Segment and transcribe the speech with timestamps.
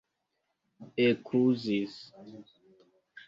[1.07, 1.95] ekuzis